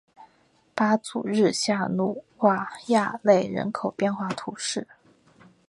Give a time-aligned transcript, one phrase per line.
[0.73, 4.87] 巴祖日下努瓦亚勒人口变化图示